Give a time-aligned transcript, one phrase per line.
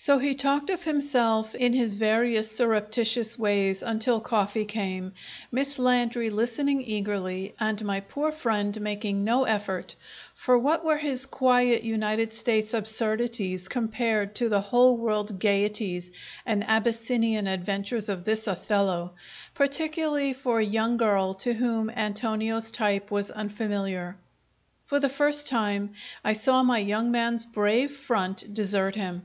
[0.00, 5.12] So he talked of himself in his various surreptitious ways until coffee came,
[5.50, 9.96] Miss Landry listening eagerly, and my poor friend making no effort;
[10.36, 16.12] for what were his quiet United States absurdities compared to the whole world gaieties
[16.46, 19.14] and Abyssinian adventures of this Othello,
[19.54, 24.16] particularly for a young girl to whom Antonio's type was unfamiliar?
[24.84, 25.90] For the first time
[26.24, 29.24] I saw my young man's brave front desert him.